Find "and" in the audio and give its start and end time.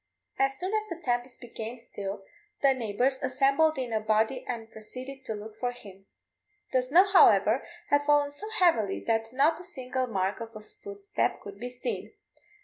4.47-4.71